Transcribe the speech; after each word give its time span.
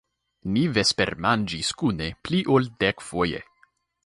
Ni 0.53 0.61
vespermanĝis 0.77 1.69
kune 1.83 2.09
pli 2.29 2.41
ol 2.57 2.67
dekfoje! 2.87 3.45